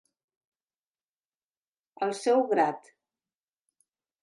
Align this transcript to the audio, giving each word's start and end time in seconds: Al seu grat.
Al 2.07 2.17
seu 2.23 2.43
grat. 2.55 2.93